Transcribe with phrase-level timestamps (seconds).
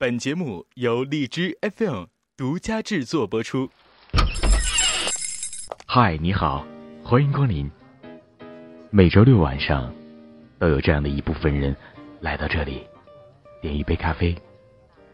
[0.00, 3.68] 本节目由荔枝 FM 独家制作播出。
[5.84, 6.66] 嗨，你好，
[7.04, 7.70] 欢迎光临。
[8.88, 9.94] 每周六晚上，
[10.58, 11.76] 都有这样的一部分人
[12.18, 12.86] 来到这里，
[13.60, 14.34] 点一杯咖啡，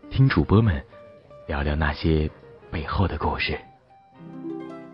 [0.08, 0.80] 听主播们
[1.48, 2.30] 聊聊那些
[2.70, 3.58] 背后的故事。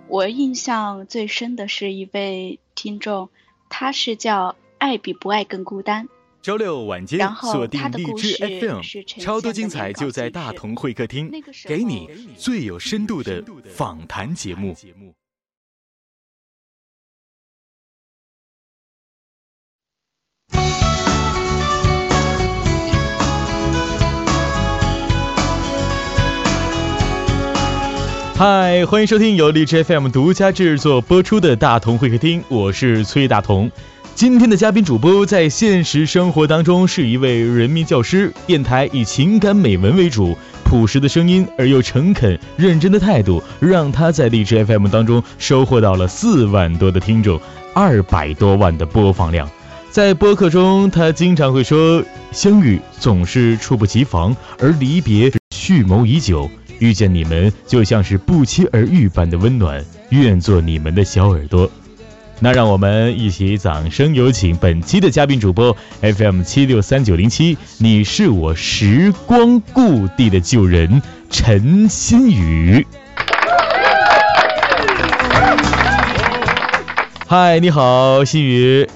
[0.08, 3.28] 我印象最深的是一位听众，
[3.68, 6.08] 他是叫“爱比不爱更孤单”。
[6.42, 8.80] 周六晚间锁定荔枝 FM，
[9.20, 11.30] 超多精彩就在大同会客厅，
[11.68, 13.40] 给你最有深度的
[13.72, 14.74] 访谈节目。
[28.34, 33.70] 嗨，欢迎收听由荔枝 FM 独家制作播出的大同会客厅，我是崔大同。
[34.14, 47.40] 今天的嘉宾主播在现实生活当中是一位人民教师，电台以情感美文为主，朴实的声音而又诚恳认真的态度，让他在荔枝 FM 当中收获到了四万多的听众，
[47.74, 49.48] 二百多万的播放量。
[49.90, 56.48] 在播客中，他经常会说：“相遇总是猝不及防，而离别蓄谋已久。
[56.78, 61.68] 遇见你们就像是不期而遇般的温暖，愿做你们的小耳朵。”
[62.40, 72.86] 那让我们一起掌声有请本期的嘉宾主播 FM 七六三九零七，你是我时光故地的旧人陈新宇。
[77.28, 78.88] 嗨，你好，新宇。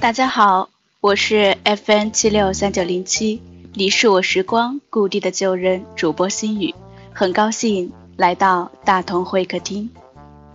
[0.00, 0.68] 大家好，
[1.00, 3.40] 我是 FM 七六三九零七，
[3.74, 6.74] 你是我时光故地的旧人主播新宇，
[7.12, 9.88] 很高兴来到大同会客厅。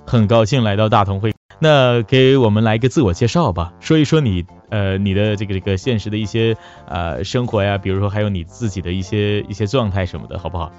[0.07, 6.55] 很高兴来到大同会，那给我们来一个自我介绍吧，说一说你呃你的这个这个现实的一些
[6.87, 10.71] 呃生活呀，比如说还有你自己的一些一些状态什么的，好不好？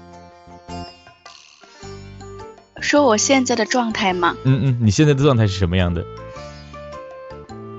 [2.81, 4.35] 说我现在的状态吗？
[4.45, 6.03] 嗯嗯，你现在的状态是什么样的？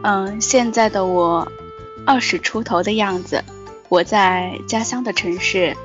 [0.05, 1.51] 嗯，现在的我
[2.07, 3.43] 二十出头的样子，
[3.89, 5.77] 我在家乡的城市，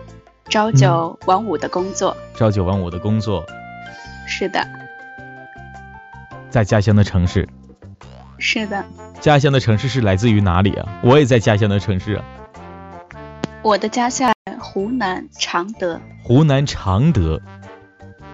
[0.48, 2.16] 朝九晚五的工作。
[2.36, 3.44] 朝九晚五的工作。
[4.28, 4.84] 是的。
[6.56, 7.50] 在家乡的城市，
[8.38, 8.86] 是的。
[9.20, 10.88] 家乡的城市是来自于哪里啊？
[11.04, 12.24] 我也在家乡的城市啊。
[13.62, 16.00] 我的家乡湖南常德。
[16.24, 17.42] 湖南常德。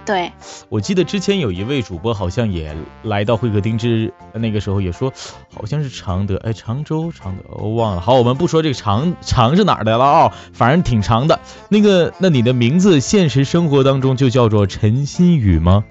[0.06, 0.32] 对。
[0.70, 5.12] 我记得之前有一位主播好像也来到会客厅之那个时候也说，
[5.52, 8.02] 好像是常德，哎，常州常德，我忘了。
[8.02, 11.40] 好，我们不说这个常常是哪儿的了啊，反正挺长的。
[11.70, 15.84] 那个，那你的名字现实生活当中就叫做陈新宇吗？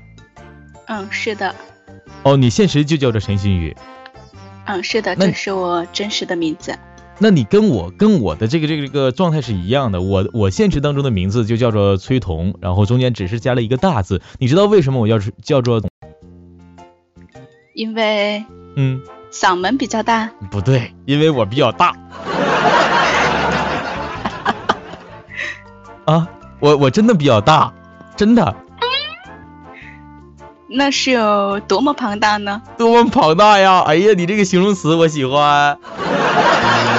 [0.87, 1.53] 嗯，是的。
[2.23, 3.75] 哦，你现实就叫做陈新宇，
[4.67, 6.79] 嗯，是的，这是我真实的名字。
[7.19, 14.21] 那你跟我跟我的这个这个这个状态是一样的，我我现实当中的名字就叫做崔彤，然后中间只是加了一个大字。
[14.39, 15.83] 你知道为什么我要是叫做？
[17.75, 18.45] 因为
[18.77, 19.01] 嗯，
[19.33, 20.31] 嗓门比较大。
[20.51, 21.95] 不对，因为我比较大。
[26.05, 27.73] 啊，我我真的比较大，
[28.17, 28.55] 真的。
[30.73, 32.63] 那是有多么庞大呢？
[32.79, 33.81] 多么庞大呀！
[33.81, 35.77] 哎呀，你这个形容词我喜欢，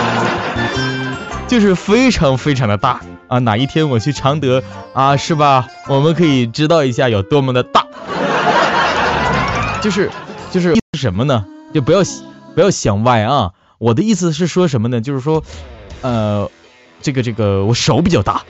[1.47, 2.99] 就是非常非常的大
[3.29, 3.39] 啊！
[3.39, 4.61] 哪一天我去常德
[4.93, 5.67] 啊，是吧？
[5.87, 7.85] 我们可以知道一下有多么的大。
[9.81, 10.11] 就是
[10.51, 11.45] 就是什么呢？
[11.73, 12.01] 就不要
[12.53, 13.51] 不要想歪啊！
[13.77, 14.99] 我的意思是说什么呢？
[14.99, 15.41] 就是说，
[16.01, 16.51] 呃，
[17.01, 18.43] 这个这个我手比较大。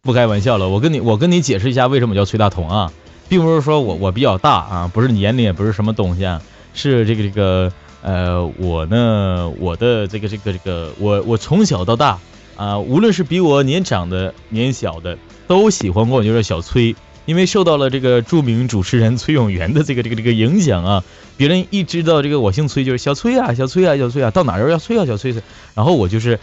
[0.00, 2.92] 不开玩笑了，我跟你我跟你解释一下为什么叫崔大同啊，
[3.28, 6.40] 并不是说我我比较大啊，不是年龄也不是什么东西啊，
[6.72, 7.72] 是这个这个
[8.02, 12.18] 呃我呢我的这个这个这个我我从小到大
[12.56, 21.04] 啊，无论是比我年长的年小的，都喜欢管我叫小崔，因为受到了这个著名主持人崔永元的这个这个这个影响啊，
[21.36, 25.34] 别人一知道这个我姓崔就是小崔啊小崔啊小崔啊，到哪儿都要崔啊小崔，
[25.74, 26.38] 然后我就是。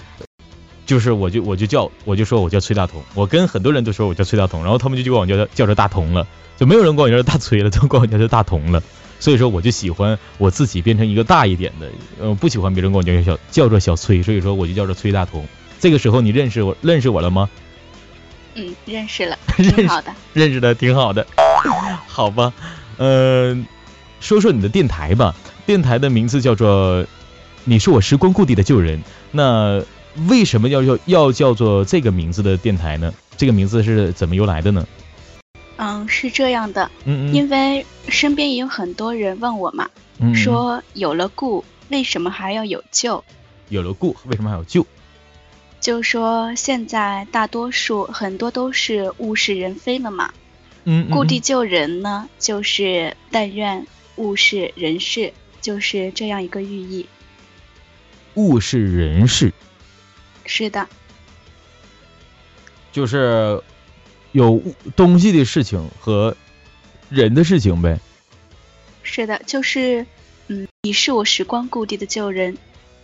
[0.85, 6.27] 就是我就我就叫我就说我叫崔大同，我跟很多人都说我叫崔大同，然后他们就管我叫叫着大同了，
[6.57, 8.81] 就没有人管我叫大崔了，都管我叫做大同了。
[9.19, 11.89] 所以说我就喜欢我自己变成一个大一点的，
[12.19, 15.47] 呃，不喜欢别人管我叫小叫做小崔，所以说我就叫着崔大同。
[15.79, 17.49] 这个时候你认识我认识我了吗？
[18.53, 21.25] 嗯，认识了， 挺好的，认识的挺好的，
[22.07, 22.53] 好吧，
[22.97, 23.65] 嗯，
[24.19, 25.33] 说说你的电台吧，
[25.65, 27.05] 电台的名字叫做
[27.63, 29.01] 你是我时光故地的旧人，
[29.31, 29.81] 那。
[30.27, 33.13] 为什么要要要叫做这个名字的电台呢？
[33.37, 34.87] 这个名字是怎么由来的呢？
[35.77, 39.89] 嗯，是这样的，嗯嗯，因为身边也有很多人问我嘛，
[40.33, 43.23] 说有了故，为什么还要有旧？
[43.69, 44.85] 有了故，为什么还有旧？
[45.81, 50.31] 就说现在大多数很多都是物是人非了嘛。
[50.85, 53.85] 嗯，故地救人呢，就是但愿
[54.15, 57.05] 物是人是，就是这样一个寓意。
[58.35, 59.51] 物是人是，
[60.45, 60.87] 是的，
[62.91, 63.61] 就是
[64.31, 64.61] 有
[64.95, 66.35] 东西的事情和
[67.09, 67.99] 人的事情呗。
[69.03, 70.05] 是的，就是
[70.47, 72.57] 嗯，你是我时光故地的旧人，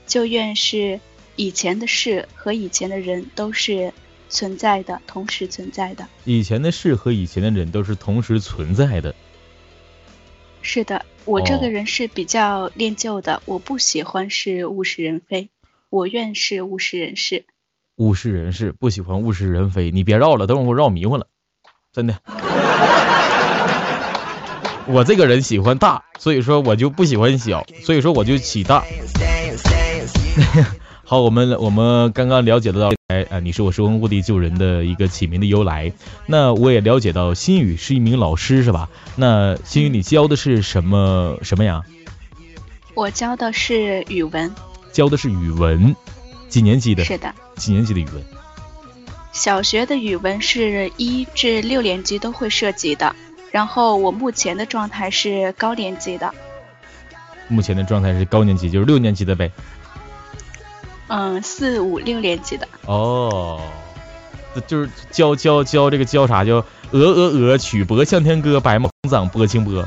[0.07, 0.99] 就愿是
[1.35, 3.93] 以前的事和以前的人都是。
[4.33, 6.07] 存在的，同时存在的。
[6.23, 9.13] 以前的事和以前的人都是同时存在的。
[10.61, 15.49] 是的，我这个人是比较恋旧的，我不喜欢是物是人非，
[15.91, 17.43] 我愿是物是人是。
[17.97, 19.91] 物是人是，不喜欢物是人非。
[19.91, 21.27] 你别绕了，等会儿我绕迷糊了，
[21.91, 22.15] 真的。
[24.87, 28.85] 我这个人喜欢大，所以说我就不喜欢小，所以说我就起大。
[31.03, 35.91] 好，我们我们刚刚了解得到，哎啊，你是我时光故地救人的一个起名的由来。
[36.25, 38.89] 那我也了解到，心宇是一名老师，是吧？
[39.17, 41.83] 那心宇，你教的是什么什么呀？
[42.93, 44.49] 我教的是语文。
[44.91, 45.95] 教的是语文，
[46.49, 47.03] 几年级的？
[47.03, 47.33] 是的。
[47.55, 48.23] 几年级的语文？
[49.31, 53.15] 小学的语文是一至六年级都会涉及的。
[53.51, 56.33] 然后我目前的状态是高年级的。
[57.47, 59.51] 目前的状态是高年级，就是六年级的呗。
[61.07, 63.59] 嗯，四五六年级的哦，
[64.65, 66.45] 就是教教教这个教啥？
[66.45, 69.85] 叫鹅鹅鹅，曲脖向天歌，白毛长波清波，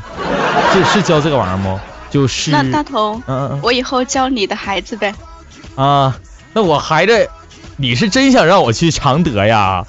[0.72, 1.80] 是是教这个玩意儿吗？
[2.14, 5.12] 就是那大同，嗯嗯，我以后教你的孩子呗。
[5.74, 6.16] 啊，
[6.54, 7.28] 那我孩子，
[7.76, 9.84] 你是真想让我去常德呀？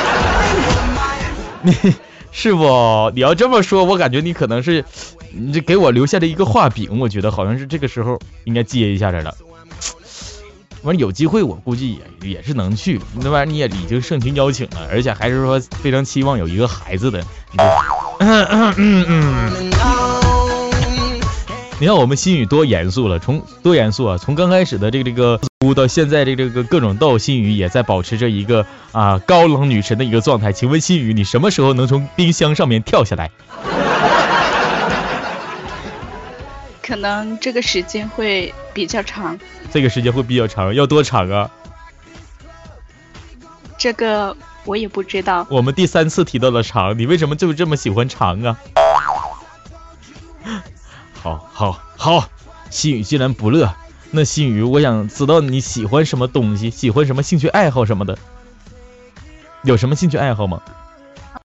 [1.60, 1.76] 你
[2.32, 3.12] 是不？
[3.14, 4.82] 你要这么说，我感觉你可能是，
[5.34, 9.36] 你这给我留下了一个画饼，我觉得好像是这个时候应该接一下来了。
[10.80, 12.98] 完有机会，我估计也也是能去。
[13.16, 17.22] 那玩意儿你也已经盛情邀请了，而且还是说非常期望有一个孩子的。
[17.58, 19.70] 嗯嗯嗯嗯。
[21.80, 24.18] 你看我们心语多严肃了，从多严肃啊！
[24.18, 30.52] 从刚开始的这个这个哭到现在这这个各种逗，心语也在保持着一个啊高冷女神的一个状态。
[30.52, 33.30] 请问心语，你什么时候能从冰箱上面跳下来？
[36.82, 39.38] 可能这个时间会比较长。
[39.72, 41.50] 这个时间会比较长，要多长啊？
[43.78, 44.36] 这个
[44.66, 45.46] 我也不知道。
[45.48, 48.54] 我们第三次提到了长，你为什么就这么喜欢长啊？
[51.22, 52.28] 好，好，好，
[52.70, 53.74] 心雨既然不乐，
[54.10, 58.16] 那心雨，我想知道你喜欢什么东西，喜欢什么兴趣爱好什么的，
[59.62, 60.62] 有什么兴趣爱好吗？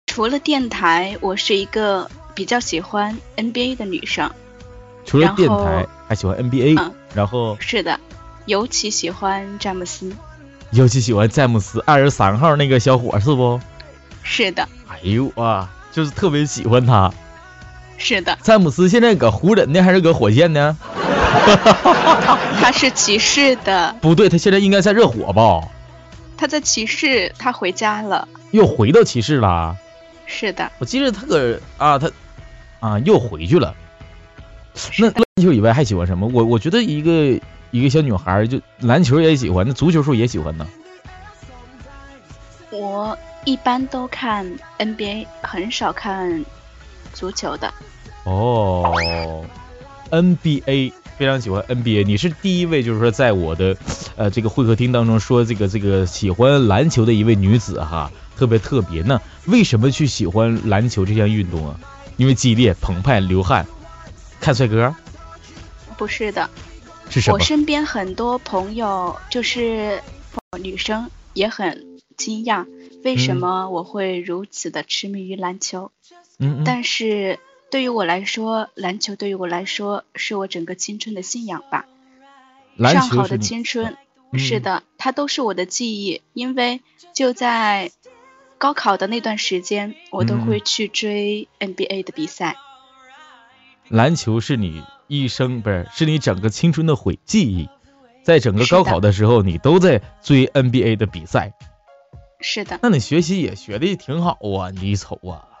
[0.06, 4.30] 除了电台，我是一个比较喜欢 NBA 的女生。
[5.06, 7.98] 除了电台，还喜欢 NBA，嗯，然后是的，
[8.44, 10.14] 尤其喜欢詹姆斯，
[10.70, 13.58] 尤其喜欢詹姆斯二十三号那个小伙是不？
[14.22, 14.68] 是的。
[14.88, 17.10] 哎呦哇，就是特别喜欢他。
[18.02, 18.36] 是的。
[18.42, 20.76] 詹姆斯现在搁湖人呢，还是搁火箭呢？
[22.60, 23.94] 他是骑士的。
[24.00, 25.68] 不对，他现在应该在热火吧？
[26.36, 28.26] 他在骑士，他回家了。
[28.50, 29.76] 又回到骑士了？
[30.26, 30.70] 是的。
[30.78, 32.10] 我记得他搁啊，他
[32.80, 33.74] 啊又回去了。
[34.98, 36.28] 那篮球以外还喜欢什么？
[36.32, 37.40] 我我觉得一个
[37.70, 40.66] 一个小女孩就篮球也喜欢，那足球是也喜欢呢。
[42.70, 46.44] 我一般都看 NBA，很少看
[47.12, 47.72] 足球的。
[48.24, 49.44] 哦
[50.10, 53.76] ，NBA 非常喜欢 NBA，你是第一位就是说在我的
[54.16, 59.02] 呃这个会客厅当中说这个这个喜欢篮球的一位女子哈，特别特别。
[59.02, 61.78] 那为什么去喜欢篮球这项运动啊？
[62.16, 63.66] 因为激烈、澎湃、流汗。
[64.40, 64.94] 看帅哥？
[65.96, 66.50] 不是的，
[67.10, 67.34] 是什么？
[67.34, 70.02] 我身边很多朋友就是
[70.60, 72.66] 女生也很惊讶，
[73.04, 75.92] 为什么我会如此的痴迷于篮球？
[76.10, 76.16] 嗯，
[76.64, 77.38] 但是
[77.70, 81.86] 对于我来说，篮球对于我来说是我整个青春的信仰吧。
[82.76, 83.96] 篮上好的青春，
[84.34, 86.80] 是的，它都是我的记忆，因为
[87.12, 87.90] 就在
[88.58, 92.56] 高考的那段时间，我都会去追 NBA 的比赛。
[93.88, 97.68] 篮球是你一生不是，是你整个青春的回记忆，
[98.22, 101.52] 在整个高考的时候，你都在追 NBA 的比赛。
[102.40, 102.78] 是的。
[102.82, 105.51] 那你学习也学的挺好啊，你瞅啊。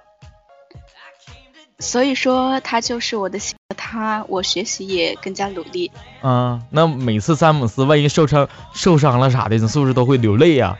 [1.82, 3.38] 所以说他就是我的
[3.76, 5.90] 他，我学习也更加努力。
[6.22, 10.78] 啊，那每次詹姆斯万一受伤受伤了啥的，你是不是都会流泪呀？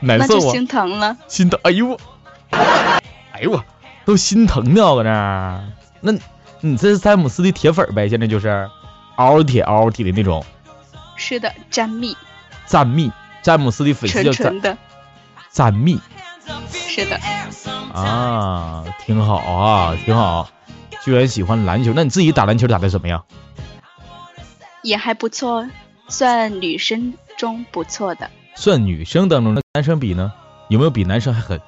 [0.00, 0.26] 难受啊。
[0.28, 1.16] 那就心疼了。
[1.28, 2.00] 心疼，哎呦我，
[2.50, 3.64] 哎呦我，
[4.04, 5.62] 都心疼呢搁那，
[6.00, 6.12] 那。
[6.60, 8.08] 你这是詹姆斯的铁粉呗？
[8.08, 8.68] 现在就是，
[9.14, 10.44] 嗷铁嗷铁的那种。
[11.14, 12.16] 是的，詹蜜，
[12.66, 13.12] 詹蜜，
[13.42, 14.76] 詹姆斯的粉丝叫纯的，
[15.52, 16.00] 詹蜜
[16.72, 17.18] 是的，
[17.92, 20.48] 啊，挺好啊，挺好。
[21.04, 23.24] 居然喜欢篮球，那你自己打篮球打的怎么样？
[24.82, 25.68] 也还不错，
[26.08, 28.30] 算女生中不错的。
[28.54, 30.32] 算女生当中的男生比呢？
[30.68, 31.60] 有没有比男生还狠？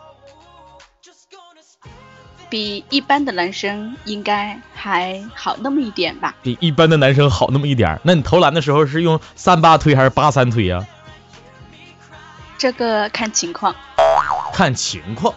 [2.48, 6.34] 比一般的男生应该还好那么一点吧。
[6.42, 8.00] 比一般的男生好那么一点儿。
[8.02, 10.84] 那你投篮的时候是用三八推还是八三推呀、
[12.58, 13.72] 这个看情况。
[14.52, 15.34] 看情况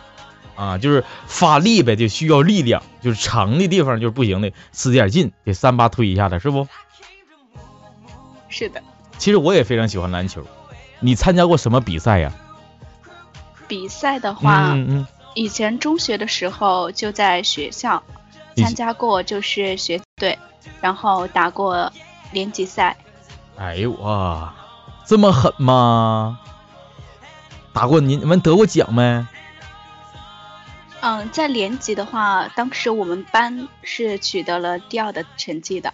[0.55, 6.67] 啊，就是发力呗，就需要力量，就是长的地方就是不行的，使点劲，给三八推一下子，是不？
[8.49, 8.81] 是的，
[9.17, 10.45] 其实我也非常喜欢篮球。
[10.99, 12.31] 你参加过什么比赛呀？
[13.67, 18.03] 比赛的话，嗯嗯以前中学的时候就在学校
[18.55, 20.37] 参加过，就是学队，
[20.79, 21.91] 然后打过
[22.31, 22.95] 年级赛。
[23.57, 24.53] 哎呦哇，
[25.07, 26.39] 这么狠吗？
[27.73, 29.25] 打过你你们得过奖没？
[31.01, 35.91] 嗯，在联级的话，当时我们班是取得了第二的成绩的。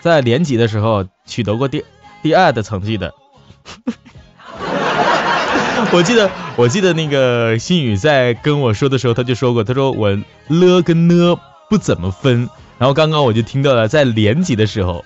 [0.00, 1.84] 在联级的时候取得过第
[2.22, 3.14] 第二的成绩的。
[5.92, 10.10] 我记得，我记得那个新宇在跟我说的时候，他就说过，他说我
[10.48, 11.36] 了跟呢
[11.68, 12.48] 不怎么分。
[12.78, 15.04] 然后刚刚我就听到了，在联级的时候，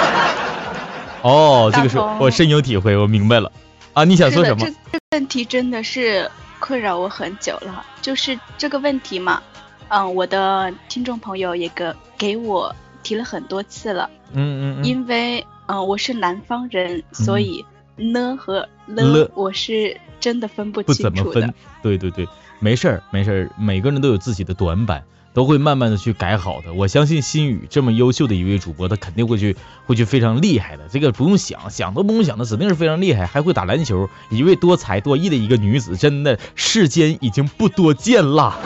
[1.22, 3.50] 哦，这个是我深有体会，我明白了。
[3.96, 4.70] 啊，你想，说什么这？
[4.92, 7.82] 这个问题真的是困扰我很久了。
[8.02, 9.42] 就是这个问题嘛，
[9.88, 17.64] 嗯，我的听众朋友也给给我提了很多次了，嗯嗯嗯，因为嗯我是南方人，所以
[17.96, 21.54] 呢和了了我是真的分不不清楚怎么分的。。
[21.82, 22.28] 对对对，
[22.60, 25.02] 没事儿没事儿，每个人都有自己的短板，
[25.36, 26.72] 都会慢慢的去改好的。
[26.72, 30.84] 我相信心宇这么优秀的一位主播，他肯定会去会去非常厉害的。
[30.90, 38.58] 这个不用想，想都不用想的，指定是非常厉害，还会打篮球，一位多才多艺的一个女子，真的世间已经不多见了。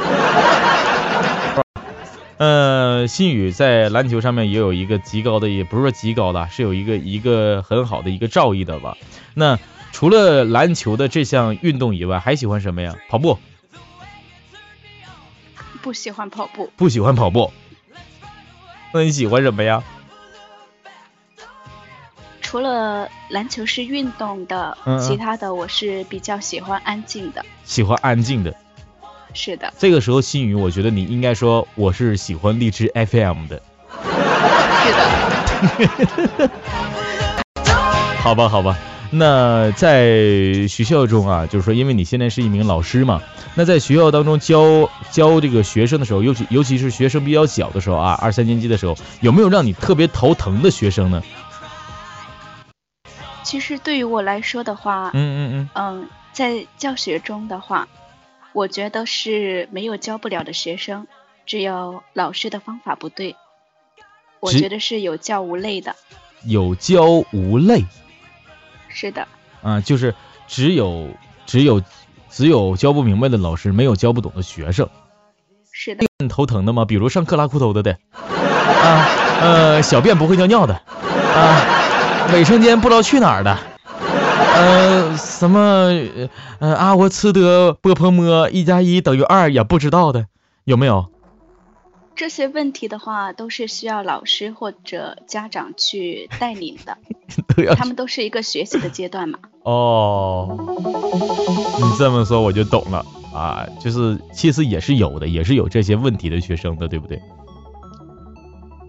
[2.39, 8.97] 呃，心宇在篮球上面也有一个极高的，也不是说极高的，是有一个一个很好的一个造诣的吧。
[9.35, 9.59] 那
[9.91, 12.95] 除了篮球的这项运动以外，还喜欢什么呀？
[13.09, 13.41] 跑步，
[15.83, 17.53] 不喜欢跑步，不喜欢跑步。
[18.93, 19.83] 那你喜欢什么呀？
[22.43, 27.45] 除了篮球是运动的，嗯嗯其他的我是比较喜欢安静的。
[27.65, 28.55] 喜欢安静的。
[29.33, 33.63] 是的，这个时候，心宇，我觉得你应该说我是喜欢荔枝 FM 的，
[34.83, 34.93] 是
[36.49, 36.51] 的，
[38.21, 38.77] 好吧，好吧。
[39.13, 43.21] 那在学校中啊，就是说，因为你现在是一名老师嘛，
[43.57, 51.23] 那在学校当中教教这个学生的时候，尤其尤其是学生比较小的时候啊，二三年级的时候，有没有让你特别头疼的学生呢？
[53.43, 57.89] 其实对于我来说的话，嗯嗯嗯，嗯在教学中的话，
[58.53, 61.09] 我觉得是没有教不了的学生，
[61.47, 63.35] 只有老师的方法不对。
[64.39, 65.97] 我觉得是有教无类的。
[66.45, 67.85] 嗯，有教无类
[68.93, 69.27] 是的，
[69.63, 70.15] 啊，就是
[70.47, 71.09] 只有
[71.47, 71.81] 只有
[72.29, 74.89] 只有教不明白的老师，没有教不懂的学生。
[75.73, 76.85] 是的，很头疼的吗？
[76.85, 79.07] 比如上课拉裤头的的，啊，
[79.41, 83.57] 呃，小便不会尿尿的，啊，卫生间不知道去哪儿的，
[84.55, 85.61] 呃，什么，
[86.59, 90.27] 呃啊，我吃的波泼摸一加一等于二也不知道的，
[90.65, 91.07] 有没有？
[92.21, 96.99] 这些问题的话，都是需要老师或者家长去带领的，
[97.75, 99.39] 他们都是一个学习的阶段嘛。
[99.63, 100.55] 哦，
[101.79, 107.19] 你这么说我就懂了啊，就是其实也是有的，也是有这些问题的学生的，对不对？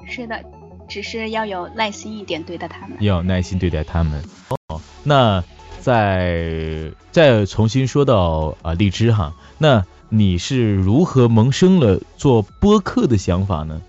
[0.06, 0.44] 是的，
[0.90, 2.98] 只是要有耐心一点对待他们。
[3.00, 4.22] 要有耐心对待他们。
[4.68, 5.42] 哦，那
[5.80, 13.82] 再再重新说到啊荔枝哈，那你是如何萌生了做播客的想法呢？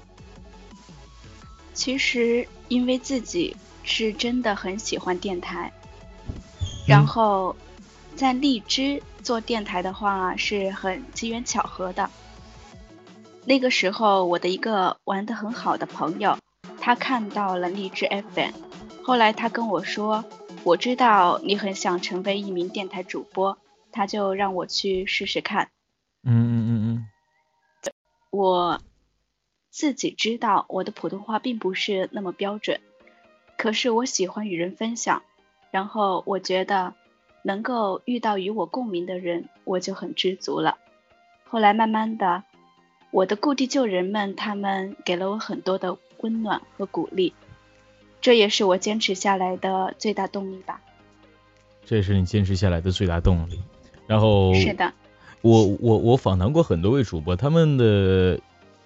[1.74, 5.72] 其实因为自己是真的很喜欢电台，
[6.86, 7.56] 然后
[8.14, 12.08] 在荔枝做电台的话是很机缘巧合的。
[13.44, 16.38] 那个时候，我的一个玩的很好的朋友，
[16.78, 18.52] 他看到了荔枝 FM，
[19.02, 20.24] 后来他跟我说，
[20.62, 23.58] 我知道你很想成为一名电台主播，
[23.90, 25.70] 他就让我去试试看。
[26.24, 27.08] 嗯嗯嗯嗯
[28.30, 28.80] 我
[29.70, 32.80] 自己知道我的普通话并不是那么标准，
[33.58, 35.22] 可是我喜欢与人分享，
[35.70, 36.94] 然后我觉得
[37.42, 40.78] 能够遇到与我共鸣的人，我就很知足了。
[41.48, 42.44] 后来慢慢的，
[43.10, 47.34] 我的故地旧人们他们给了我很多的温暖和鼓励，
[48.22, 50.80] 这也是我坚持下来的最大动力吧。
[51.84, 53.60] 这也是你坚持下来的最大动力。
[54.06, 54.92] 然后是的，
[55.42, 58.38] 我我我访谈过很多位主播，他们的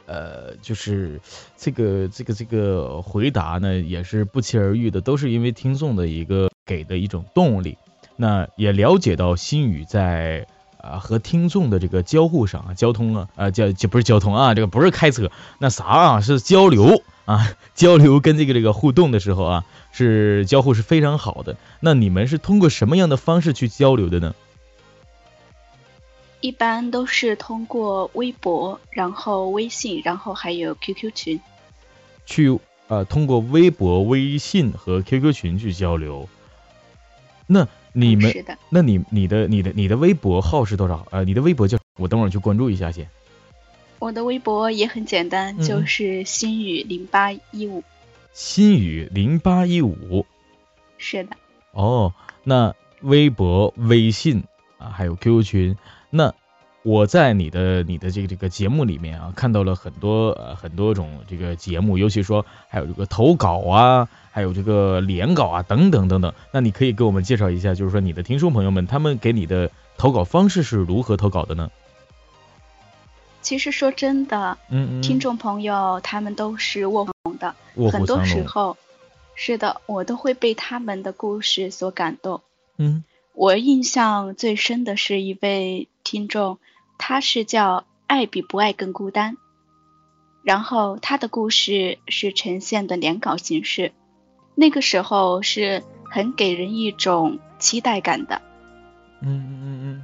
[0.07, 1.21] 呃就是
[1.57, 7.77] 这个这个这个回答呢，也是不期而遇的，都是因为听众的一个给的一种动力。
[8.17, 10.47] 那也了解到心语在
[10.79, 21.59] 啊和听众的这个交互上啊，交通啊啊交就不是交通啊，这个不是开车，那啥啊是交流啊交流跟这个这个互动的时候啊，是交互是非常好的。
[21.81, 24.35] 那你们是通过什么样的方式去交流的呢？
[26.41, 31.41] 一般都是通过微博，然后微信，然后还有 QQ 群。
[32.25, 36.29] 去呃，通过微博、微信和 QQ 群去交流。
[37.47, 41.07] 那你们，是的，那你你的你的你的微博号是多少？
[41.11, 43.09] 呃，你的微博叫我等会儿去关注一下先。
[43.99, 47.83] 我的微博也很简单，就是心语零八一五。
[48.33, 50.27] 心语零八一五。
[50.99, 51.31] 是的。
[51.73, 52.13] 哦，
[52.45, 54.45] 那微博、微信
[54.79, 55.77] 啊，还有 QQ 群。
[56.11, 56.33] 那
[56.83, 66.33] 我在你的你的这个这个节目里面啊，看到了很多呃很多种这个节目，尤其说还有这个投稿啊，还有这个联稿啊等等等等。
[66.53, 71.73] 那你可以给我们介绍一下，就是说你的听众朋友们他们给你的投稿方式是如何投稿的呢？
[73.43, 77.57] 其实说真的，嗯嗯，听众朋友他们都是卧虎的，
[77.91, 78.77] 很多时候
[79.35, 82.43] 是的，我都会被他们的故事所感动。
[82.77, 83.03] 嗯，
[83.35, 85.89] 我印象最深的是一位。
[86.07, 86.61] 听众，
[86.99, 89.37] 他是叫爱比不爱更孤单，
[90.45, 93.91] 然后他的故事是呈现的连稿形式，
[94.55, 98.41] 那个时候是很给人一种期待感的。
[99.21, 100.03] 嗯嗯嗯嗯。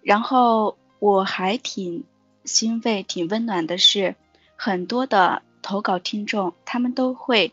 [0.00, 2.04] 然后我还挺
[2.44, 4.14] 欣慰、挺温暖的是，
[4.54, 7.52] 很多的投稿听众，他们都会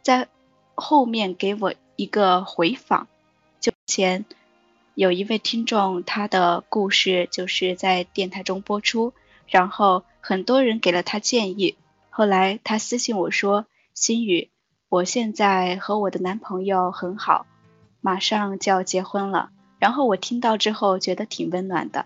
[0.00, 0.26] 在
[0.74, 3.08] 后面给我一个回访，
[3.60, 4.24] 就前。
[4.98, 9.12] 有一位听众，他的故事就是在电台中播出，
[9.46, 11.76] 然后很多人给了他建议。
[12.10, 14.50] 后来他私信我说：“心雨，
[14.88, 17.46] 我现在和我的男朋友很好，
[18.00, 22.04] 马上就要结婚了。”然后我听到之后觉得挺温暖的。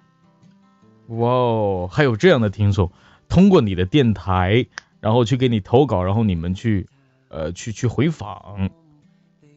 [1.07, 2.93] 哇哦，还有这样的听众，
[3.27, 4.67] 通过你的电台，
[5.01, 6.87] 然后去给你投稿，然后你们去，
[7.31, 8.71] 呃，去去回访。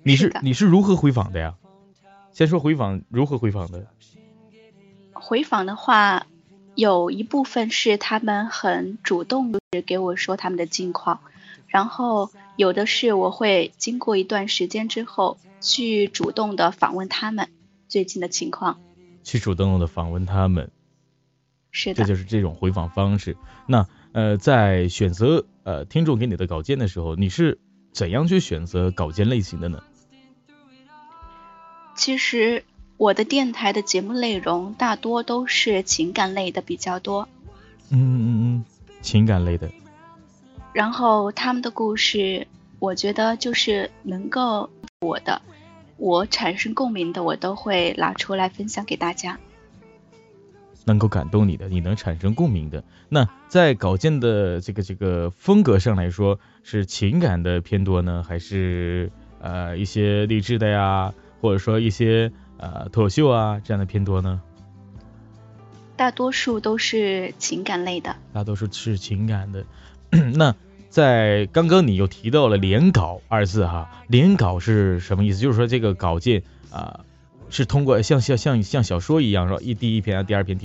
[0.03, 1.55] 你是你是如何回访的呀？
[2.35, 3.87] 先说回访如何回访的？
[5.13, 6.27] 回访的话，
[6.75, 11.21] 有一部分是他们很主动，的给我说他们的近况，
[11.67, 17.47] 然后有的是我会经过一段时间之后，去主动的访问他们
[17.87, 18.81] 最近的情况。
[19.23, 20.69] 去主动的访问他们，
[21.71, 23.37] 是的，这就是这种回访方式。
[23.65, 27.59] 那呃，在选择呃听众给你的稿件的时候，你是
[27.93, 29.81] 怎样去选择稿件类型的呢？
[31.95, 32.63] 其实
[32.97, 37.27] 我的电台的节目内容大多都是情感类的比较多。
[37.89, 38.65] 嗯嗯嗯，
[39.01, 39.69] 情感类的。
[40.73, 42.47] 然后他们的故事，
[42.79, 45.41] 我觉得就是能够我的，
[45.97, 49.39] 我产生共鸣的，我都会拿出来分享给大家。
[50.84, 61.13] 能够感动你的，你能产生共鸣的，那在稿件的这个这个风格上来说，是情感的偏多呢，还是呃一些励志的呀？
[61.41, 64.41] 或者说一些呃脱口秀啊这样的偏多呢？
[65.97, 68.17] 大多数都是情感类的。
[68.33, 69.65] 大多数是情感的。
[70.35, 70.53] 那
[70.89, 75.39] 在刚刚你又提到了连稿二字哈，连稿是什么意思？
[75.39, 77.05] 就是说这个稿件啊
[77.49, 80.59] 是通过像像像像小说一样，说一第一篇啊第二篇。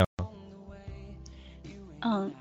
[2.01, 2.31] 嗯，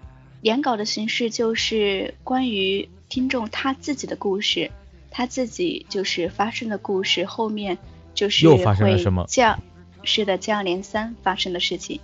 [0.41, 4.73] 连稿的形式就是关于听众他自己的故事，
[5.11, 7.79] 他自己就是发生的故事后面。
[8.15, 9.25] 就是又发生了什么？
[9.29, 9.61] 这样，
[10.05, 12.01] 是的，接二连三发生的事情。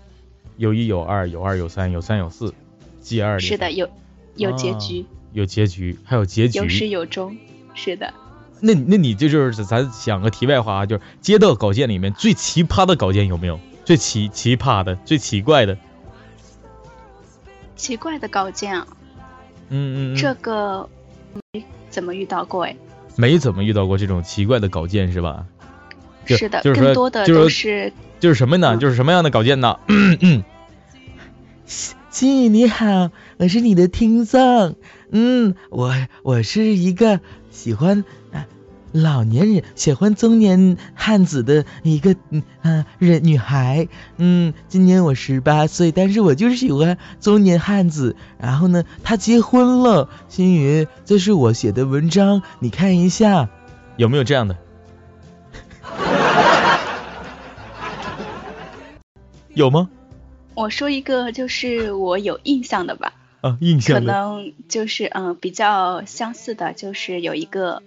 [0.56, 2.54] 有一有二有二有三有三有四，
[3.00, 3.40] 接二连。
[3.40, 3.88] 是的，有
[4.36, 7.36] 有结局，有结局，还有结局，有始有终。
[7.74, 8.12] 是的。
[8.60, 13.60] 那那你这就是咱讲个题外话啊，就是接到稿件里面最奇葩的稿件有没有？
[13.84, 15.76] 最奇奇葩的、最奇怪的？
[17.76, 18.86] 奇怪的稿件啊？
[19.68, 20.16] 嗯嗯。
[20.16, 20.88] 这个
[21.52, 22.74] 没怎么遇到过哎。
[23.14, 25.46] 没怎么遇到过这种奇怪的稿件是吧？
[26.26, 28.76] 是的，就是更多的就是就是什么呢？
[28.76, 29.78] 就是什么样的稿件呢？
[32.10, 34.76] 心雨你好，我是你的听众。
[35.10, 38.46] 嗯，我我是一个喜欢啊
[38.92, 43.88] 老年人喜欢中年汉子的一个嗯啊人女孩。
[44.16, 48.16] 嗯，今年我十八岁，但是我就是喜欢中年汉子。
[48.38, 50.08] 然后呢，他结婚了。
[50.28, 53.50] 心雨，这是我写的文章，你看一下，
[53.98, 54.56] 有没有这样的？
[59.56, 59.88] 有吗？
[60.54, 63.14] 我说一个，就是我有印象的吧。
[63.40, 67.82] 啊，印象可能就是嗯比较相似的，就是有一个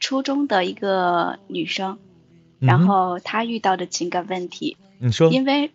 [0.00, 1.96] 初中的一个女生，
[2.58, 4.76] 然后她遇到的情感问题。
[4.98, 5.30] 你说。
[5.30, 5.70] 因为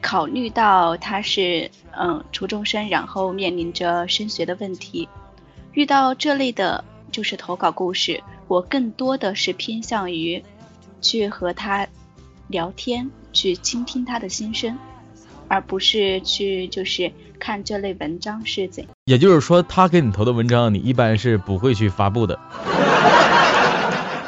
[0.00, 5.10] 考虑到她是嗯初中生，然后面临着升学的问题，
[5.74, 10.42] 遇到这类的就是投稿故事，我更多的是偏向于
[11.02, 11.86] 去和她
[12.52, 13.10] 聊天。
[13.34, 14.78] 去倾听他的心声，
[15.48, 18.86] 而不是去就是看这类文章是怎。
[19.06, 22.38] 也就是说，他给你投的文章，你一般是不会去发布的，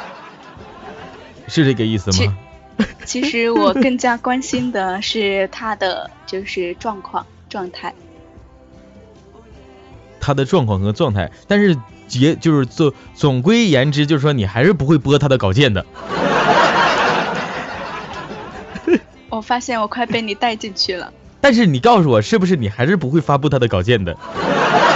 [1.47, 2.35] 是这个意思吗？
[3.05, 7.93] 其实我更加关心的是他的就是状况状态，
[10.19, 11.31] 他的状况和状态。
[11.47, 15.85] 但是结就是总总归言之，就是说你还是不会播他的稿件的。
[19.35, 24.15] 我发现我快被你带进去了， 但是你告诉我，是不是你还是不会发布他的稿件的？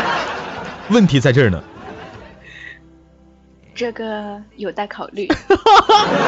[0.90, 1.64] 问题在这儿呢。
[3.76, 5.28] 这个有待考虑。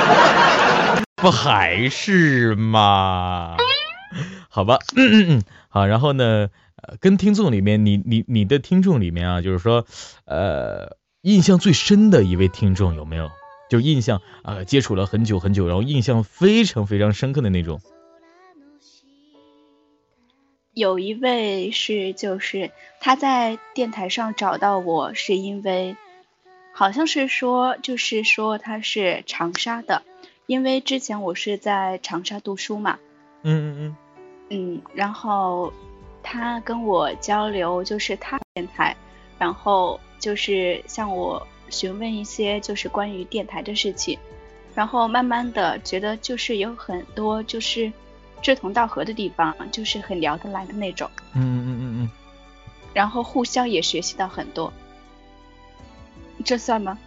[1.15, 3.58] 不还是吗？
[4.50, 5.86] 好吧，嗯嗯嗯，好。
[5.86, 6.47] 然后呢，
[6.82, 9.86] 呃，跟听众里面，你你你的听众里面啊，就是说，
[10.26, 13.30] 呃，印象最深的一位听众有没有？
[13.69, 17.82] 就印象啊，接触了很久很久，然后印象非常非常深刻的那种。
[20.73, 25.97] 有一位是，就是他在电台上找到我，是因为
[26.71, 30.03] 好像是说，就是说他是长沙的，
[30.45, 32.99] 因为之前我是在长沙读书嘛。
[33.43, 33.95] 嗯嗯嗯。
[34.49, 35.73] 嗯，然后
[36.23, 38.95] 他跟我交流，就是他电台，
[39.38, 44.17] 然后就是向我询问一些就是关于电台的事情，
[44.73, 47.91] 然后慢慢的觉得就是有很多就是。
[48.41, 51.10] 志同道合的地方，就是很聊得来的那种。
[51.34, 52.10] 嗯嗯嗯嗯嗯。
[52.93, 54.73] 然后互相也学习到很多，
[56.43, 56.97] 这算吗？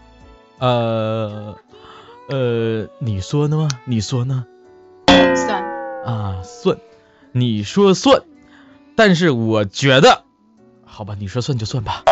[0.59, 1.59] 呃
[2.29, 3.69] 呃，你说呢吗？
[3.85, 4.47] 你说呢？
[5.35, 5.63] 算。
[6.07, 6.79] 啊，算。
[7.33, 8.23] 你说算，
[8.97, 10.23] 但是我觉得，
[10.87, 12.05] 好吧，你说算就算吧。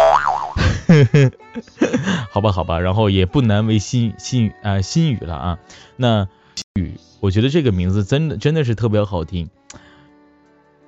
[2.30, 5.58] 好吧好吧，然后也不难为心心雨啊心语了啊，
[5.96, 6.28] 那
[6.74, 6.92] 雨。
[7.20, 9.48] 我觉得这个名字真的真的是特别好听。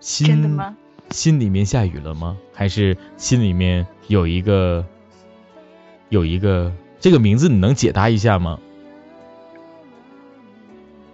[0.01, 0.77] 心真的吗？
[1.11, 2.37] 心里面下雨了吗？
[2.53, 4.85] 还是心里面有一个
[6.09, 8.59] 有一个这个名字你能解答一下吗？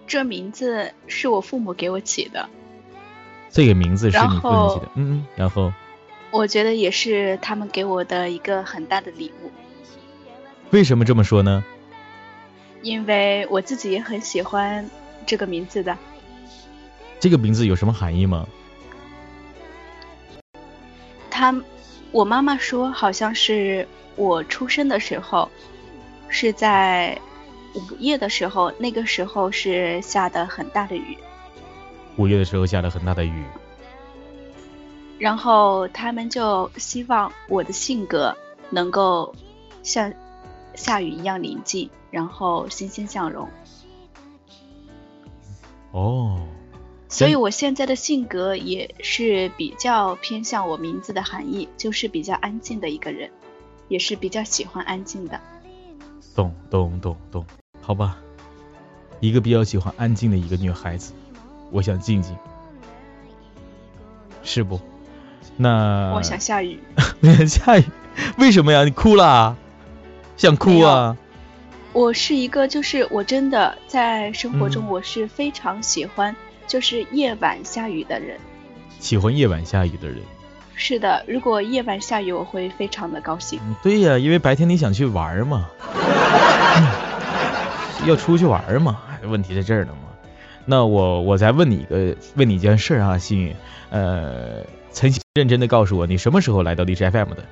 [0.06, 2.48] 这名字是我父母给我起的。
[3.50, 5.72] 这个名字是你父母起的，嗯嗯，然后
[6.30, 9.50] 我觉得也是他们给我的一个很大的礼物。
[10.70, 11.64] 为什么这么说呢？
[12.82, 14.88] 因为我自己也很喜欢。
[15.26, 15.96] 这个名字的，
[17.20, 18.48] 这个名字有什么含义吗？
[21.30, 21.54] 他，
[22.10, 25.48] 我妈妈说，好像是我出生的时候，
[26.28, 27.16] 是在
[27.74, 31.16] 午夜的时候，那个时候是下的很大的雨。
[32.16, 33.44] 午夜的时候下了很大的雨。
[35.18, 38.36] 然后他们就希望我的性格
[38.70, 39.32] 能够
[39.82, 40.12] 像
[40.80, 43.48] 下雨一样宁静，然后欣欣向荣。
[45.92, 46.40] 哦，
[47.08, 53.30] 所以我现在的性格也是比较偏向我名字的含义，就是比较安静的一个人，
[53.88, 55.38] 也是比较喜欢安静的。
[56.34, 57.44] 懂懂懂懂，
[57.82, 58.16] 好吧，
[59.20, 61.12] 一个比较喜欢安静的一个女孩子，
[61.70, 62.34] 我想静静，
[64.42, 64.80] 是不？
[65.58, 66.80] 那我想下雨，
[67.20, 67.84] 我 想下雨，
[68.38, 68.84] 为什么呀？
[68.84, 69.58] 你哭了？
[70.40, 71.14] 想哭啊？
[71.92, 76.34] 我是一个，就是我真的在生活中，我是非常喜欢，
[76.66, 78.40] 就是夜晚下雨的人。
[79.00, 80.16] 喜欢夜晚下雨的人。
[80.74, 83.60] 是的，如果夜晚下雨，我会非常的高兴。
[83.82, 85.68] 对呀，因为白天你想去玩嘛，
[88.08, 90.08] 要出去玩嘛，问题在这儿呢嘛。
[90.64, 93.54] 那我我再问你一个，问你一件事啊，心雨，
[93.90, 97.44] 呃，曾认真的告诉我，你什么时候来到荔枝 FM 的？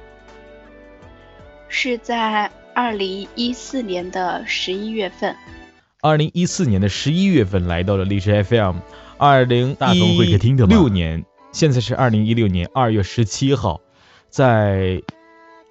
[1.69, 2.51] 是在。
[2.81, 5.35] 二零一四年的十一月份，
[6.01, 8.77] 二零一四年的十一月份来到了荔枝 FM。
[9.17, 13.81] 二零一六年，现在是二零一六年二月十七号，
[14.31, 15.03] 在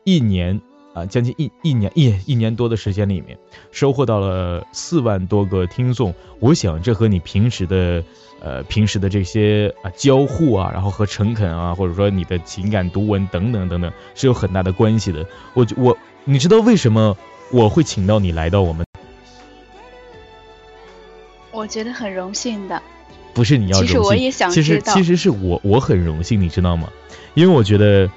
[0.03, 0.59] 一年
[0.97, 3.37] 啊，将近一一年一一年多的时间里面，
[3.69, 6.11] 收获到了四万多个听众。
[6.39, 8.03] 我想这和你平时的
[8.41, 15.23] 呃平时的这些啊交互啊，然后和诚恳啊，或者说你的情感读文等等等等，是有很大的关系的。
[15.53, 17.15] 我我你知道为什么
[17.51, 18.83] 我会请到你来到我们？
[21.51, 22.81] 我觉得很荣幸的。
[23.35, 26.89] 不是你要荣幸，其实我也想其实其实是我我很荣幸，你知道吗？
[27.35, 28.09] 因为我觉得，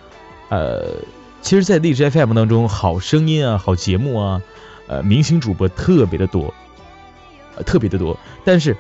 [0.49, 0.95] 呃，
[1.43, 4.43] 其实，在荔枝 FM 当中，好声音啊，好节目啊，
[4.87, 6.53] 呃，明星主播特别的多，
[7.57, 8.17] 呃，特别的多。
[8.45, 8.77] 但是，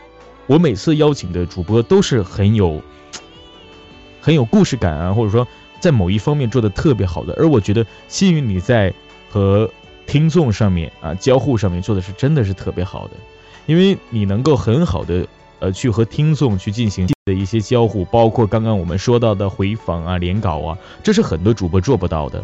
[0.46, 2.80] 我每次邀请的主播都是很有
[4.20, 5.46] 很有故事感啊，或者说
[5.80, 7.34] 在某一方面做的特别好的。
[7.38, 8.92] 而我觉得，幸运你在
[9.30, 9.68] 和
[10.06, 13.14] 听众上面啊交互上面做的是真的是特别好的，
[13.66, 15.26] 因为你能够很好的。
[15.60, 22.42] 呃，去和听众去进行的一些交互，包括刚刚我们说到的回访啊、连稿啊，这是很多主播做不到的。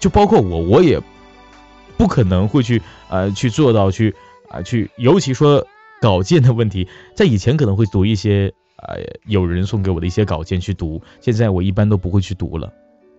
[0.00, 0.98] 就包括我，我也
[1.98, 4.14] 不可能会去呃去做到去
[4.48, 5.66] 啊去，尤其说
[6.00, 12.72] 稿件的问题，在以前可能会读一些呃有人送给我的一些稿件去读，现在我一般都不会去读了。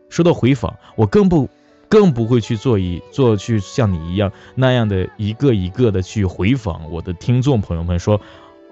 [0.10, 1.48] 说到回访，我更不
[1.88, 8.20] 更不会去做一做去像你一样那样的一个一个的去回访我的听众朋友们说。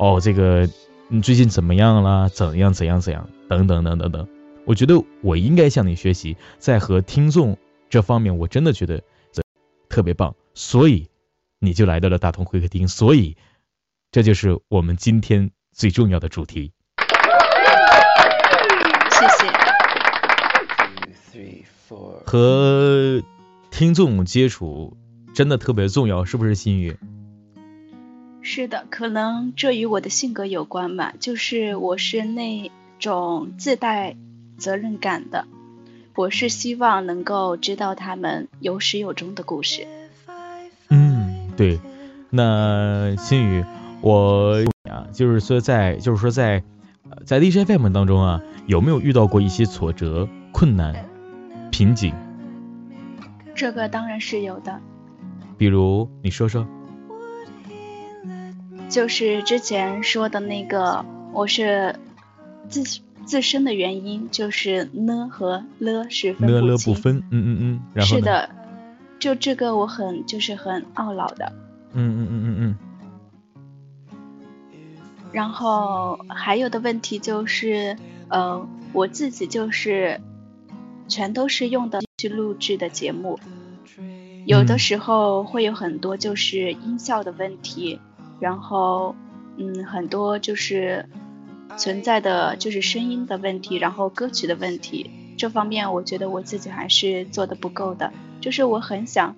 [0.02, 0.68] 哦，这个
[1.10, 2.28] 你最近怎么样啦？
[2.28, 3.30] 怎样怎样怎样？
[3.48, 4.28] 等等等等等，
[4.66, 7.56] 我觉得我应该向你学习，在和听众
[7.88, 9.04] 这方面，我真的觉得
[9.90, 11.08] 特别棒，所以
[11.60, 13.38] 你就来到了大同会客厅，所以
[14.12, 16.72] 这就是我们今天最重要的主题。
[19.12, 19.52] 谢谢。
[22.26, 23.22] 和
[23.70, 24.98] 听众接触
[25.36, 26.98] 真的特别重要，是不是心宇？
[28.44, 34.16] 是的，可能这与我的性格有关吧，就是我是那种自带
[34.58, 35.46] 责任感的，
[36.16, 39.88] 我是希望能够知道他们有始有终的故事。
[40.90, 41.80] 嗯，对。
[42.32, 43.64] 那心宇，
[44.02, 46.64] 我啊，就是说在，就是说在，
[47.26, 51.06] 在 DJ FM 当中啊，有没有遇到过一些挫折、困难、
[51.70, 52.14] 瓶颈？
[53.54, 54.80] 这个当然是有的。
[55.58, 56.66] 比如，你说说。
[58.92, 61.96] 就是之前说的那个，我是
[62.68, 62.84] 自
[63.26, 66.94] 自身的原因，就是呢和了是分不清。
[66.94, 68.50] 不分，嗯嗯嗯，然后是的，
[69.18, 71.54] 就这个我很就是很懊恼的。
[71.94, 72.78] 嗯嗯嗯嗯嗯。
[75.32, 77.96] 然后还有的问题就是，
[78.28, 80.20] 呃，我自己就是
[81.08, 83.40] 全都是用的去录制的节目，
[84.46, 88.02] 有的时候会有很多就是音效的问题。
[88.42, 89.16] 然后，
[89.58, 91.06] 嗯，很多就是
[91.78, 99.36] 存在的就是声音的问题，然后歌曲的问题，这方面我觉得我自己还是做的不够的，就是我很想，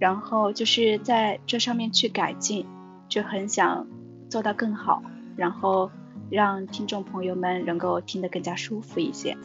[0.00, 2.66] 然后就是在这上面去改进，
[3.08, 3.86] 就很想
[4.28, 5.00] 做到更好，
[5.36, 5.88] 然后
[6.28, 9.36] 让听众朋友们能够听得更加舒服一些。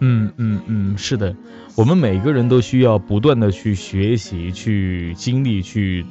[0.00, 1.36] 嗯嗯嗯，是的，
[1.76, 6.06] 我们每个人都需要不断的去学习、去经历、去。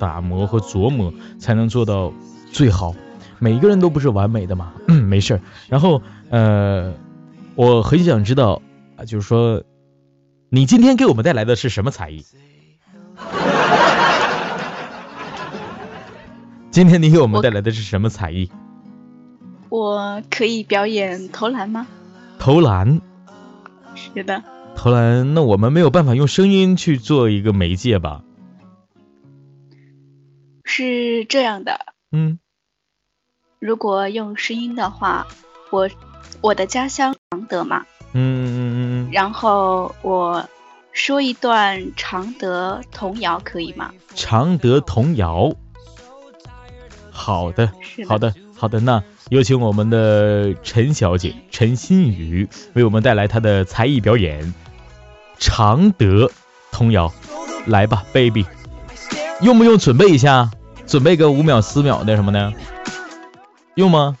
[0.00, 2.12] 打磨和琢磨才能做到
[2.50, 2.94] 最好，
[3.38, 5.40] 每一个人都不是完美的嘛， 没事儿。
[5.68, 6.94] 然后呃，
[7.54, 8.62] 我很想知道
[8.96, 9.62] 啊，就是说
[10.48, 12.24] 你今天给我们带来的是什么才艺？
[16.72, 18.50] 今天你给我们带来的是什么才艺？
[19.68, 21.86] 我可以表演投篮吗？
[22.38, 23.00] 投篮？
[23.94, 24.42] 是的。
[24.74, 25.34] 投篮？
[25.34, 28.22] 那我们没有办法用声音去做一个媒介吧？
[30.70, 31.80] 是这样的，
[32.12, 32.38] 嗯，
[33.58, 35.26] 如果用声音的话，
[35.70, 35.90] 我
[36.40, 38.58] 我的家乡常德嘛，嗯嗯
[39.08, 40.48] 嗯然后我
[40.92, 43.90] 说一段常德童谣可以吗？
[44.14, 45.52] 常德童谣，
[47.10, 47.72] 好的，
[48.06, 54.54] 好的，好的，那有请我们的陈小姐陈新宇为我们带来她的才艺表演，
[55.36, 56.30] 常德
[56.70, 57.12] 童谣，
[57.66, 58.46] 来吧，baby，
[59.42, 60.48] 用不用准备一下？
[60.90, 62.52] 准备个五秒、十秒的什么的，
[63.76, 64.18] 用吗？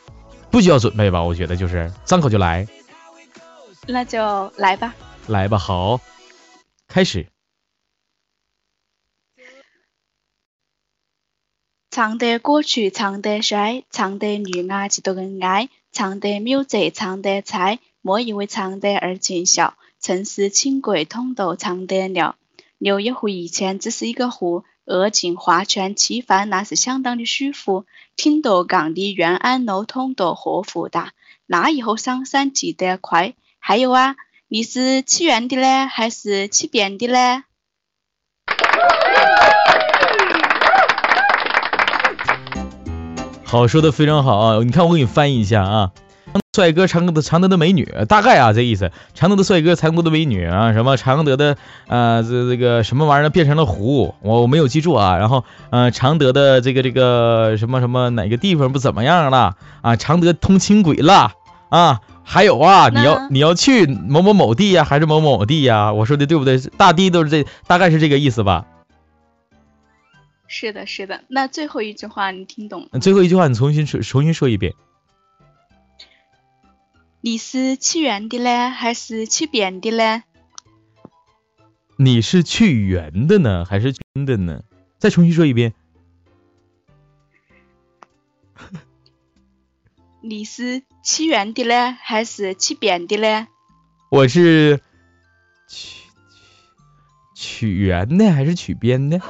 [0.52, 1.20] 不需要准备吧？
[1.20, 2.68] 我觉得就是张口就来。
[3.88, 4.94] 那就来吧。
[5.26, 6.00] 来吧，好，
[6.86, 7.26] 开始。
[11.90, 19.74] 唱得歌曲唱得帅，唱得女伢子都很爱，唱得妙贼唱得菜，莫以为唱得而见笑。
[20.00, 22.36] 城市轻轨通都唱得了，
[22.78, 24.62] 刘一湖以前只是一个湖。
[24.90, 31.12] 二进画圈吃饭那是相当的舒服，听得杠的愿安路通得和福大，
[31.46, 33.34] 那以后上山记得快。
[33.60, 34.16] 还有啊，
[34.48, 37.44] 你是起圆的嘞，还是起扁的嘞？
[43.44, 44.62] 好，说的非常好啊！
[44.64, 45.92] 你看，我给你翻译一下啊。
[46.54, 48.90] 帅哥，常德的常德的美女，大概啊这意思。
[49.14, 55.16] 常德的帅哥，常德的美女啊，什么常德的呃这这个什么玩意儿变成了湖，我我没有记住啊。
[55.16, 59.96] 然后呃常德的这个这个什么什么哪个地方不怎么样了啊？
[59.96, 61.32] 常德通轻轨了
[61.68, 62.00] 啊？
[62.24, 65.92] 还有啊，你要你要去某某某地呀，还是某某某地呀？
[65.92, 66.58] 我说的对不对？
[66.76, 68.66] 大地都是这，大概是这个意思吧？
[70.46, 71.20] 是的，是的。
[71.28, 72.98] 那最后一句话你听懂了？
[72.98, 74.74] 最后一句话你重新说，重新说一遍。
[77.22, 80.22] 你是去圆的嘞，还是去扁的嘞？
[81.96, 84.62] 你是去圆的呢，还是圆的呢？
[84.98, 85.74] 再重新说一遍。
[90.22, 93.48] 你是去圆的嘞，还是去扁的嘞？
[94.10, 94.80] 我是
[95.68, 96.08] 去
[97.34, 99.20] 去取圆的，还是取边的？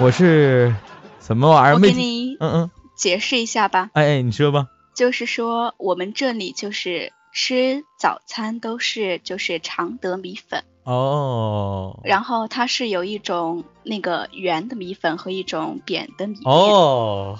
[0.00, 0.74] 我是
[1.18, 1.74] 什么玩意儿？
[1.76, 3.88] 我给你嗯嗯解释一下吧。
[3.94, 4.68] 哎哎，你说吧。
[4.98, 16.50] 就是说，我们这里就是吃早餐都是就是常德米粉哦，然后它是有一种那个圆的米粉和一种扁的米面。
[16.52, 17.38] 哦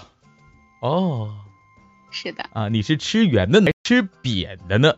[0.81, 1.35] 哦，
[2.13, 4.95] 是的，啊，你是吃圆的呢，吃扁的呢？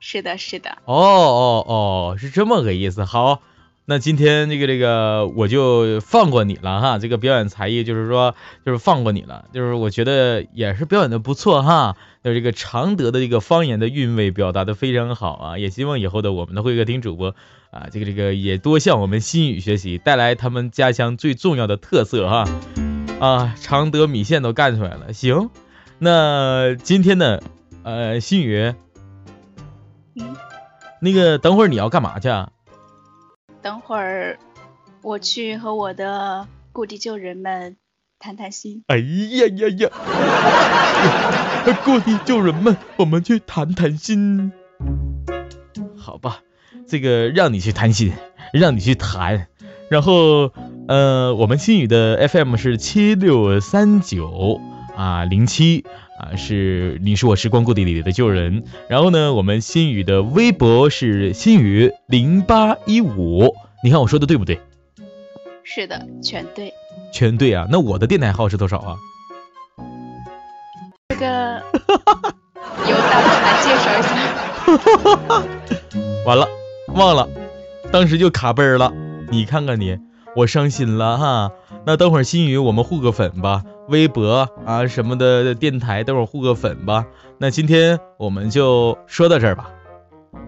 [0.00, 0.78] 是的，是的。
[0.86, 3.04] 哦哦哦，是这么个意思。
[3.04, 3.42] 好。
[3.84, 17.34] 那今天这个这个我就放过你了哈，这个表演才艺就是说就是放过你了，就是我觉得也是表演的不错哈，就这个常德的这个方言的韵味表达的非常好啊，也希望以后的我们的会客厅主播
[17.72, 22.44] 啊，这个这个也多向我们新宇学习，带来他们家乡最重要的特色哈
[23.18, 25.50] 啊，常德米线都干出来了，行，
[25.98, 27.40] 那今天呢，
[27.82, 28.74] 呃，新宇，
[30.14, 30.36] 嗯，
[31.00, 32.28] 那个等会儿你要干嘛去？
[32.28, 32.50] 啊？
[33.62, 34.38] 等会儿
[35.02, 37.76] 我去和我的故地旧人们
[38.18, 38.82] 谈谈心。
[38.88, 39.88] 哎呀呀呀！
[41.84, 44.50] 故地旧人们，我们去谈谈心。
[45.96, 46.40] 好吧，
[46.88, 48.12] 这个让你去谈心，
[48.52, 49.46] 让你去谈。
[49.88, 50.52] 然后，
[50.88, 54.60] 呃，我们新宇的 FM 是七六三九
[54.96, 55.84] 啊零七
[56.22, 58.62] 啊，是你是我时光故地里的旧人。
[58.88, 63.52] 然后呢，我们新宇的微博是新宇零八一五。
[63.82, 64.60] 你看我说的对不对？
[65.64, 66.72] 是的，全对。
[67.12, 67.66] 全对啊！
[67.70, 68.96] 那我的电台号是多少啊？
[71.08, 71.62] 这个
[72.88, 74.12] 由大头来介绍一下。
[76.24, 76.48] 完了，
[76.94, 77.28] 忘了，
[77.90, 78.92] 当时就卡背了。
[79.30, 79.98] 你看看你，
[80.36, 81.50] 我伤心了哈。
[81.84, 87.06] 那等会儿新宇我们互个粉吧，微博啊什么的电台，等会儿互个粉吧。
[87.38, 89.70] 那今天我们就说到这儿吧。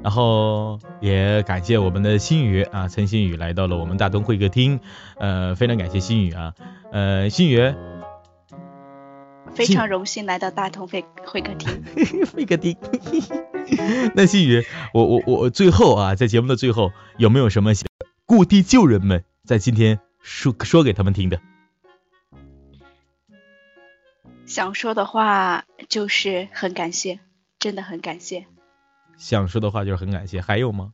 [0.02, 4.80] 然后也感谢我们的新宇啊，陈新宇来到了我们大东会客厅，
[5.18, 6.52] 呃，非常感谢新宇啊，
[6.92, 7.74] 呃，新宇，
[9.54, 11.82] 非常荣幸来到大同会会客厅，
[12.34, 12.76] 会客厅。
[14.14, 17.72] 那新宇，我我我最后啊，在节目的最后，有没有什么
[18.26, 21.40] 故地旧人们在今天说说给他们听的？
[24.46, 27.18] 想说的话就是很感谢，
[27.58, 28.46] 真的很感谢。
[29.16, 30.92] 想说的话就是很感谢，还有吗？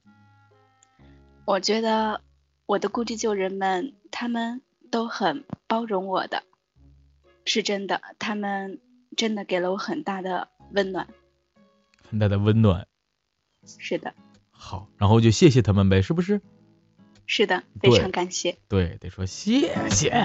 [1.44, 2.20] 我觉得
[2.66, 6.44] 我的故地旧人们，他们都很包容我的，
[7.44, 8.80] 是真的，他们
[9.16, 11.08] 真的给了我很大的温暖，
[12.08, 12.86] 很大的温暖。
[13.78, 14.14] 是的。
[14.50, 16.40] 好，然后就谢谢他们呗，是不是？
[17.26, 18.58] 是的，非常感谢。
[18.68, 20.24] 对，得说谢谢。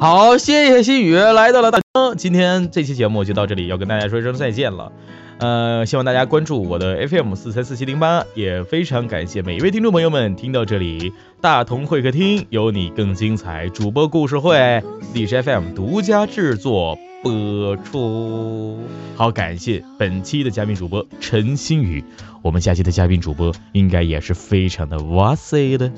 [0.00, 4.90] 好，谢谢新宇来到了大东，今天这期节目就到这里，要跟大家说一声再见了。
[5.38, 11.12] 呃，希望大家关注我的 FM 四三四七零八，也非常感谢每一位听众朋友们听到这里。
[11.40, 14.82] 大同会客厅有你更精彩，主播故事会，
[15.14, 18.80] 历史 FM 独家制作播出。
[19.14, 22.02] 好，感谢本期的嘉宾主播陈新宇，
[22.42, 25.92] 我们下期的嘉宾主播应该也是非常的哇塞的。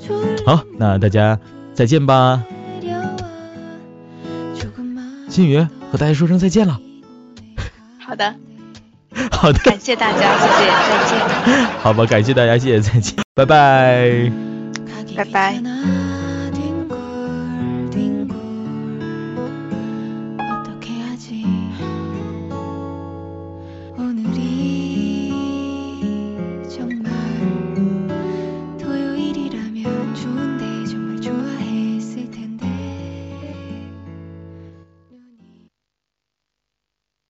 [0.45, 1.39] 好，那大家
[1.73, 2.43] 再见吧。
[5.29, 6.79] 星宇和大家说声再见了。
[7.99, 8.33] 好的。
[9.29, 11.67] 好的，感谢大家，谢谢，再见。
[11.83, 14.31] 好吧，感谢大家，谢谢，再见，拜拜，
[15.17, 16.10] 拜拜。